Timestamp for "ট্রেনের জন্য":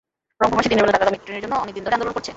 1.25-1.55